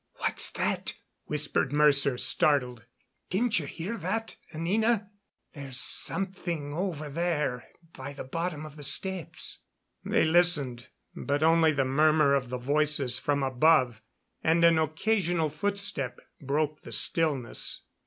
[0.15, 0.95] "What's that?"
[1.25, 2.85] whispered Mercer, startled.
[3.29, 5.11] "Didn't you hear that, Anina?
[5.53, 9.59] There's something over there by the bottom of the steps."
[10.03, 14.01] They listened, but only the murmur of the voices from above,
[14.43, 17.81] and an occasional footstep, broke the stillness.